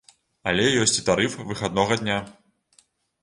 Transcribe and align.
Але 0.51 0.63
ёсць 0.85 0.95
і 1.01 1.03
тарыф 1.09 1.35
выхаднога 1.51 1.97
дня. 2.01 2.17